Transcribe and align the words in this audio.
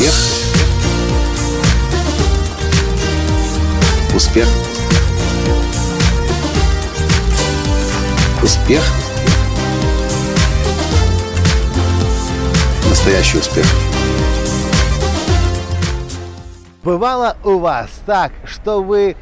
Успех. 0.00 0.14
Успех. 4.14 4.48
Успех. 8.42 8.82
Настоящий 12.88 13.38
успех. 13.38 13.66
Бывало 16.82 17.36
у 17.44 17.58
вас 17.58 17.90
так, 18.06 18.32
что 18.46 18.82
вы 18.82 19.16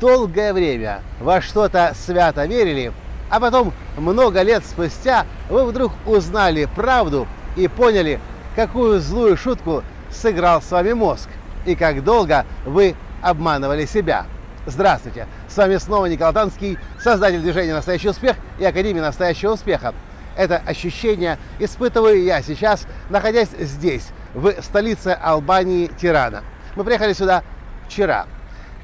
долгое 0.00 0.52
время 0.52 1.02
во 1.20 1.40
что-то 1.40 1.94
свято 1.94 2.46
верили, 2.46 2.92
а 3.30 3.38
потом 3.38 3.72
много 3.96 4.42
лет 4.42 4.64
спустя 4.66 5.26
вы 5.48 5.64
вдруг 5.64 5.92
узнали 6.04 6.68
правду 6.74 7.28
и 7.54 7.68
поняли, 7.68 8.18
какую 8.56 9.00
злую 9.00 9.36
шутку 9.36 9.84
сыграл 10.14 10.62
с 10.62 10.70
вами 10.70 10.92
мозг 10.92 11.28
и 11.66 11.74
как 11.74 12.02
долго 12.04 12.46
вы 12.64 12.94
обманывали 13.22 13.86
себя. 13.86 14.26
Здравствуйте! 14.66 15.26
С 15.48 15.56
вами 15.56 15.76
снова 15.76 16.06
Николай 16.06 16.32
Танский, 16.32 16.78
создатель 16.98 17.40
движения 17.40 17.74
«Настоящий 17.74 18.08
успех» 18.08 18.36
и 18.58 18.64
Академии 18.64 19.00
«Настоящего 19.00 19.52
успеха». 19.52 19.94
Это 20.36 20.56
ощущение 20.56 21.38
испытываю 21.58 22.22
я 22.22 22.42
сейчас, 22.42 22.86
находясь 23.10 23.50
здесь, 23.50 24.08
в 24.34 24.52
столице 24.62 25.08
Албании 25.20 25.86
Тирана. 25.86 26.42
Мы 26.76 26.84
приехали 26.84 27.12
сюда 27.12 27.44
вчера, 27.86 28.26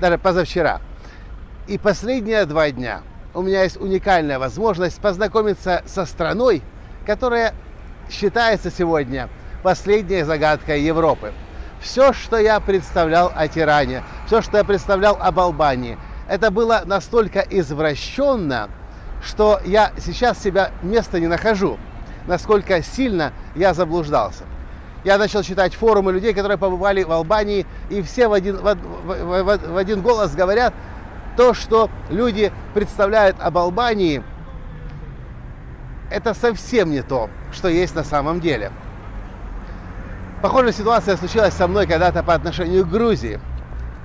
даже 0.01 0.19
позавчера. 0.19 0.81
И 1.67 1.79
последние 1.79 2.45
два 2.45 2.71
дня 2.71 3.03
у 3.35 3.43
меня 3.43 3.63
есть 3.63 3.81
уникальная 3.81 4.39
возможность 4.39 5.01
познакомиться 5.01 5.83
со 5.87 6.05
страной, 6.05 6.63
которая 7.07 7.55
считается 8.11 8.71
сегодня 8.71 9.29
последней 9.63 10.23
загадкой 10.23 10.83
Европы. 10.83 11.33
Все, 11.81 12.13
что 12.13 12.37
я 12.37 12.61
представлял 12.61 13.33
о 13.35 13.49
Тиране, 13.49 14.03
все, 14.27 14.43
что 14.43 14.59
я 14.59 14.65
представлял 14.65 15.17
об 15.21 15.39
Албании, 15.41 15.99
это 16.29 16.51
было 16.51 16.83
настолько 16.85 17.41
извращенно, 17.41 18.69
что 19.23 19.61
я 19.65 19.93
сейчас 19.99 20.39
себя 20.39 20.71
места 20.83 21.19
не 21.19 21.27
нахожу, 21.27 21.79
насколько 22.27 22.83
сильно 22.83 23.33
я 23.55 23.75
заблуждался. 23.75 24.45
Я 25.03 25.17
начал 25.17 25.43
читать 25.43 25.75
форумы 25.75 26.13
людей, 26.13 26.35
которые 26.35 26.59
побывали 26.59 27.03
в 27.03 27.11
Албании, 27.11 27.67
и 27.89 28.03
все 28.03 28.29
в 28.29 28.35
один, 28.35 28.57
в, 28.57 28.75
в, 28.75 29.43
в, 29.43 29.73
в 29.73 29.77
один 29.77 30.03
голос 30.03 30.35
говорят, 30.35 30.75
то, 31.37 31.55
что 31.55 31.89
люди 32.11 32.53
представляют 32.75 33.37
об 33.41 33.57
Албании, 33.57 34.23
это 36.11 36.35
совсем 36.35 36.91
не 36.91 37.03
то, 37.03 37.31
что 37.53 37.69
есть 37.69 37.95
на 37.95 38.05
самом 38.05 38.41
деле. 38.41 38.73
Похожая 40.43 40.73
ситуация 40.73 41.19
случилась 41.19 41.53
со 41.53 41.69
мной 41.69 41.87
когда-то 41.87 42.23
по 42.23 42.33
отношению 42.33 42.87
к 42.87 42.91
Грузии. 42.91 43.39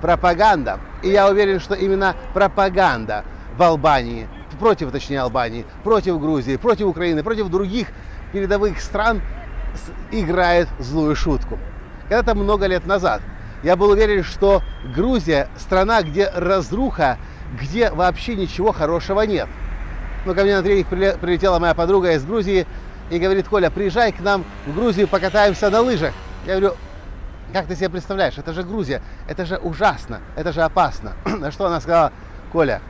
Пропаганда. 0.02 0.80
И 1.02 1.08
я 1.08 1.28
уверен, 1.30 1.60
что 1.60 1.74
именно 1.74 2.14
пропаганда 2.34 3.24
в 3.56 3.62
Албании, 3.62 4.28
против, 4.60 4.92
точнее, 4.92 5.20
Албании, 5.20 5.64
против 5.82 6.20
Грузии, 6.20 6.56
против 6.56 6.86
Украины, 6.86 7.22
против 7.22 7.48
других 7.48 7.88
передовых 8.32 8.80
стран 8.80 9.22
играет 10.10 10.68
злую 10.78 11.16
шутку. 11.16 11.58
Когда-то 12.08 12.34
много 12.34 12.66
лет 12.66 12.86
назад 12.86 13.22
я 13.62 13.74
был 13.74 13.90
уверен, 13.90 14.22
что 14.22 14.62
Грузия 14.94 15.48
страна, 15.56 16.02
где 16.02 16.28
разруха, 16.28 17.16
где 17.58 17.90
вообще 17.90 18.36
ничего 18.36 18.72
хорошего 18.72 19.22
нет. 19.22 19.48
Но 20.26 20.34
ко 20.34 20.42
мне 20.42 20.56
на 20.56 20.62
тренинг 20.62 20.88
прилетела 20.88 21.58
моя 21.58 21.72
подруга 21.72 22.12
из 22.12 22.24
Грузии 22.24 22.66
и 23.08 23.18
говорит, 23.18 23.48
Коля, 23.48 23.70
приезжай 23.70 24.12
к 24.12 24.20
нам 24.20 24.44
в 24.66 24.74
Грузию, 24.74 25.08
покатаемся 25.08 25.70
на 25.70 25.80
лыжах. 25.80 26.12
Я 26.46 26.60
говорю, 26.60 26.76
как 27.52 27.66
ты 27.66 27.74
себе 27.74 27.90
представляешь, 27.90 28.38
это 28.38 28.52
же 28.52 28.62
Грузия, 28.62 29.02
это 29.28 29.44
же 29.44 29.56
ужасно, 29.56 30.20
это 30.36 30.52
же 30.52 30.62
опасно. 30.62 31.14
На 31.24 31.50
что 31.50 31.66
она 31.66 31.80
сказала, 31.80 32.12
Коля, 32.52 32.80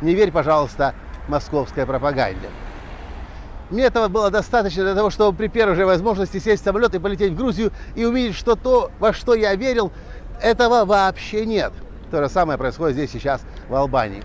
не 0.00 0.14
верь, 0.14 0.32
пожалуйста, 0.32 0.94
московской 1.28 1.84
пропаганде. 1.84 2.48
Мне 3.68 3.84
этого 3.84 4.08
было 4.08 4.30
достаточно 4.30 4.84
для 4.84 4.94
того, 4.94 5.10
чтобы 5.10 5.36
при 5.36 5.48
первой 5.48 5.74
же 5.74 5.84
возможности 5.84 6.38
сесть 6.38 6.62
в 6.62 6.64
самолет 6.64 6.94
и 6.94 6.98
полететь 6.98 7.32
в 7.32 7.36
Грузию 7.36 7.70
и 7.94 8.04
увидеть, 8.04 8.34
что 8.34 8.54
то, 8.54 8.90
во 8.98 9.12
что 9.12 9.34
я 9.34 9.54
верил, 9.56 9.92
этого 10.40 10.86
вообще 10.86 11.44
нет. 11.44 11.72
То 12.10 12.22
же 12.22 12.30
самое 12.30 12.58
происходит 12.58 12.96
здесь 12.96 13.10
сейчас 13.10 13.42
в 13.68 13.74
Албании. 13.74 14.22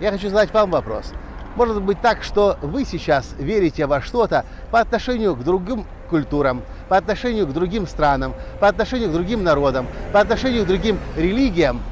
Я 0.00 0.12
хочу 0.12 0.28
задать 0.28 0.52
вам 0.54 0.70
вопрос. 0.70 1.12
Может 1.56 1.82
быть 1.82 2.00
так, 2.00 2.22
что 2.22 2.56
вы 2.62 2.84
сейчас 2.84 3.34
верите 3.38 3.86
во 3.86 4.00
что-то 4.00 4.44
по 4.70 4.80
отношению 4.80 5.36
к 5.36 5.44
другим 5.44 5.86
культурам, 6.14 6.62
по 6.88 6.96
отношению 6.96 7.44
к 7.48 7.52
другим 7.52 7.88
странам, 7.88 8.34
по 8.60 8.68
отношению 8.68 9.08
к 9.08 9.12
другим 9.12 9.42
народам, 9.42 9.88
по 10.12 10.20
отношению 10.20 10.62
к 10.62 10.68
другим 10.68 10.96
религиям, 11.16 11.82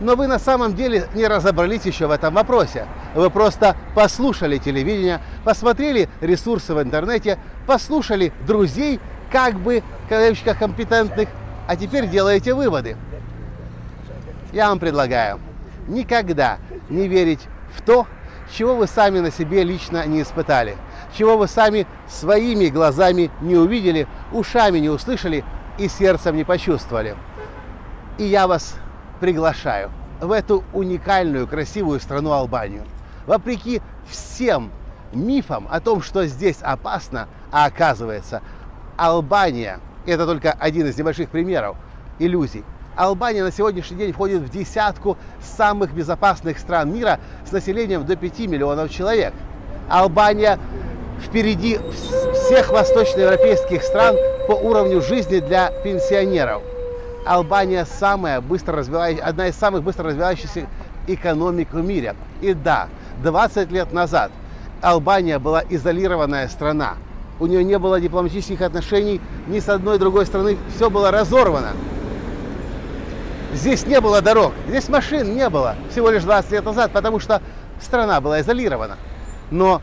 но 0.00 0.16
вы 0.16 0.26
на 0.26 0.38
самом 0.38 0.74
деле 0.74 1.08
не 1.14 1.26
разобрались 1.26 1.86
еще 1.86 2.06
в 2.06 2.10
этом 2.10 2.34
вопросе. 2.34 2.86
Вы 3.14 3.30
просто 3.30 3.74
послушали 3.94 4.58
телевидение, 4.58 5.22
посмотрели 5.44 6.10
ресурсы 6.20 6.74
в 6.74 6.82
интернете, 6.82 7.38
послушали 7.66 8.34
друзей, 8.46 9.00
как 9.32 9.54
бы, 9.54 9.82
в 10.10 10.58
компетентных, 10.58 11.30
а 11.66 11.74
теперь 11.74 12.06
делаете 12.06 12.52
выводы. 12.52 12.98
Я 14.52 14.68
вам 14.68 14.78
предлагаю 14.78 15.40
никогда 15.88 16.58
не 16.90 17.08
верить 17.08 17.40
в 17.74 17.80
то, 17.80 18.06
чего 18.52 18.76
вы 18.76 18.86
сами 18.86 19.20
на 19.20 19.30
себе 19.30 19.64
лично 19.64 20.04
не 20.06 20.20
испытали, 20.20 20.76
чего 21.16 21.36
вы 21.36 21.48
сами 21.48 21.86
своими 22.08 22.66
глазами 22.68 23.30
не 23.40 23.56
увидели, 23.56 24.06
ушами 24.32 24.78
не 24.78 24.88
услышали 24.88 25.44
и 25.78 25.88
сердцем 25.88 26.36
не 26.36 26.44
почувствовали. 26.44 27.16
И 28.18 28.24
я 28.24 28.46
вас 28.46 28.76
приглашаю 29.20 29.90
в 30.20 30.32
эту 30.32 30.64
уникальную, 30.72 31.46
красивую 31.46 32.00
страну 32.00 32.32
Албанию. 32.32 32.84
Вопреки 33.26 33.80
всем 34.08 34.70
мифам 35.12 35.66
о 35.70 35.80
том, 35.80 36.02
что 36.02 36.26
здесь 36.26 36.58
опасно, 36.62 37.28
а 37.50 37.64
оказывается, 37.64 38.42
Албания, 38.96 39.80
это 40.06 40.26
только 40.26 40.52
один 40.52 40.86
из 40.86 40.98
небольших 40.98 41.30
примеров 41.30 41.76
иллюзий, 42.18 42.64
Албания 42.96 43.42
на 43.42 43.52
сегодняшний 43.52 43.96
день 43.96 44.12
входит 44.12 44.42
в 44.42 44.50
десятку 44.50 45.16
самых 45.40 45.94
безопасных 45.94 46.58
стран 46.58 46.92
мира 46.92 47.18
с 47.46 47.52
населением 47.52 48.04
до 48.04 48.16
5 48.16 48.40
миллионов 48.40 48.90
человек. 48.90 49.32
Албания 49.88 50.58
впереди 51.22 51.78
всех 52.34 52.70
восточноевропейских 52.70 53.82
стран 53.82 54.16
по 54.46 54.52
уровню 54.52 55.00
жизни 55.00 55.38
для 55.38 55.70
пенсионеров. 55.84 56.62
Албания 57.26 57.84
самая 57.84 58.40
быстро 58.40 58.76
развивающая, 58.76 59.22
одна 59.22 59.48
из 59.48 59.56
самых 59.56 59.82
быстро 59.82 60.06
развивающихся 60.06 60.66
экономик 61.06 61.72
в 61.72 61.84
мире. 61.84 62.14
И 62.40 62.54
да, 62.54 62.88
20 63.22 63.70
лет 63.70 63.92
назад 63.92 64.30
Албания 64.80 65.38
была 65.38 65.62
изолированная 65.68 66.48
страна. 66.48 66.94
У 67.38 67.46
нее 67.46 67.64
не 67.64 67.78
было 67.78 68.00
дипломатических 68.00 68.60
отношений 68.60 69.20
ни 69.46 69.60
с 69.60 69.68
одной 69.68 69.98
другой 69.98 70.26
страны. 70.26 70.56
Все 70.74 70.90
было 70.90 71.10
разорвано. 71.10 71.72
Здесь 73.52 73.86
не 73.86 74.00
было 74.00 74.20
дорог, 74.22 74.52
здесь 74.68 74.88
машин 74.88 75.34
не 75.34 75.48
было 75.48 75.74
всего 75.90 76.10
лишь 76.10 76.22
20 76.22 76.52
лет 76.52 76.64
назад, 76.64 76.92
потому 76.92 77.18
что 77.18 77.42
страна 77.80 78.20
была 78.20 78.40
изолирована. 78.40 78.96
Но 79.50 79.82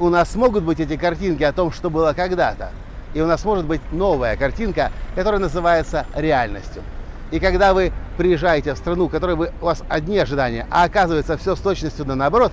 у 0.00 0.08
нас 0.08 0.34
могут 0.34 0.64
быть 0.64 0.80
эти 0.80 0.96
картинки 0.96 1.42
о 1.42 1.52
том, 1.52 1.72
что 1.72 1.90
было 1.90 2.12
когда-то. 2.12 2.70
И 3.14 3.20
у 3.20 3.26
нас 3.26 3.44
может 3.44 3.64
быть 3.64 3.80
новая 3.92 4.36
картинка, 4.36 4.90
которая 5.14 5.40
называется 5.40 6.06
реальностью. 6.14 6.82
И 7.30 7.38
когда 7.38 7.74
вы 7.74 7.92
приезжаете 8.16 8.74
в 8.74 8.76
страну, 8.76 9.08
в 9.08 9.10
которой 9.10 9.36
вы, 9.36 9.52
у 9.60 9.66
вас 9.66 9.82
одни 9.88 10.18
ожидания, 10.18 10.66
а 10.70 10.84
оказывается 10.84 11.36
все 11.36 11.56
с 11.56 11.60
точностью 11.60 12.04
да 12.04 12.14
наоборот, 12.16 12.52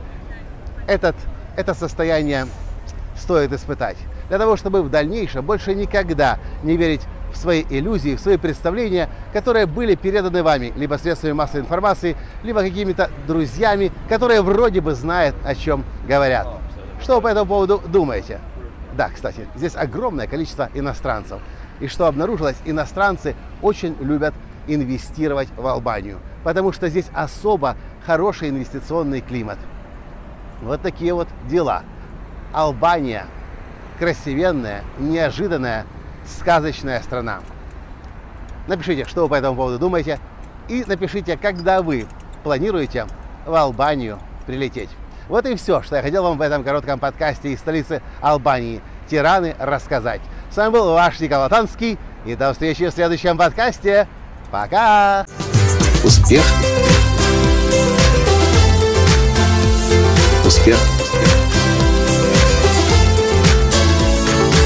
этот, 0.88 1.16
это 1.56 1.74
состояние 1.74 2.48
стоит 3.18 3.52
испытать. 3.54 3.98
Для 4.30 4.38
того, 4.38 4.56
чтобы 4.56 4.82
в 4.82 4.90
дальнейшем 4.90 5.46
больше 5.46 5.74
никогда 5.76 6.40
не 6.64 6.78
верить 6.78 7.02
в 7.34 7.38
свои 7.38 7.64
иллюзии, 7.70 8.16
в 8.16 8.20
свои 8.20 8.38
представления, 8.38 9.10
которые 9.34 9.66
были 9.66 9.96
переданы 9.96 10.44
вами 10.44 10.74
либо 10.76 10.96
средствами 10.96 11.34
массовой 11.34 11.62
информации, 11.62 12.16
либо 12.44 12.62
какими-то 12.62 13.10
друзьями, 13.28 13.92
которые 14.10 14.42
вроде 14.42 14.82
бы 14.82 14.94
знают, 14.94 15.36
о 15.44 15.56
чем 15.56 15.84
говорят. 16.08 16.48
Что 17.02 17.16
вы 17.16 17.22
по 17.22 17.28
этому 17.28 17.48
поводу 17.48 17.82
думаете? 17.88 18.40
Да, 18.96 19.10
кстати, 19.10 19.48
здесь 19.56 19.76
огромное 19.76 20.28
количество 20.28 20.70
иностранцев. 20.74 21.40
И 21.80 21.88
что 21.88 22.08
обнаружилось, 22.08 22.58
иностранцы 22.66 23.36
очень 23.62 23.96
любят 24.00 24.34
инвестировать 24.68 25.50
в 25.58 25.66
Албанию, 25.66 26.20
потому 26.44 26.72
что 26.72 26.90
здесь 26.90 27.08
особо 27.14 27.76
хороший 28.06 28.50
инвестиционный 28.50 29.22
климат. 29.22 29.58
Вот 30.62 30.82
такие 30.82 31.14
вот 31.14 31.28
дела. 31.50 31.84
Албания 32.54 33.26
красивенная, 33.98 34.84
неожиданная, 35.00 35.86
сказочная 36.26 37.02
страна. 37.02 37.42
Напишите, 38.68 39.06
что 39.06 39.24
вы 39.24 39.30
по 39.30 39.36
этому 39.36 39.56
поводу 39.56 39.80
думаете, 39.80 40.20
и 40.68 40.84
напишите, 40.86 41.38
когда 41.38 41.82
вы 41.82 42.06
планируете 42.44 43.08
в 43.46 43.54
Албанию 43.54 44.20
прилететь. 44.46 44.90
Вот 45.32 45.46
и 45.46 45.56
все, 45.56 45.82
что 45.82 45.96
я 45.96 46.02
хотел 46.02 46.24
вам 46.24 46.38
в 46.38 46.42
этом 46.42 46.62
коротком 46.62 47.00
подкасте 47.00 47.54
из 47.54 47.60
столицы 47.60 48.02
Албании, 48.20 48.82
Тираны, 49.10 49.56
рассказать. 49.60 50.20
С 50.52 50.58
вами 50.58 50.74
был 50.74 50.92
ваш 50.92 51.22
Николай 51.22 51.48
Танский, 51.48 51.98
и 52.26 52.36
до 52.36 52.52
встречи 52.52 52.90
в 52.90 52.92
следующем 52.92 53.38
подкасте. 53.38 54.10
Пока! 54.52 55.26
Успех! 56.04 56.44
Успех! 60.46 60.78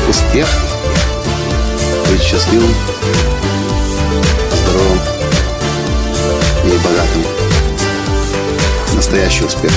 Успех! 0.10 0.48
Быть 2.10 2.24
счастливым, 2.24 2.74
здоровым 4.52 5.00
и 6.64 6.78
богатым. 6.84 7.24
Настоящий 8.96 9.46
успех! 9.46 9.72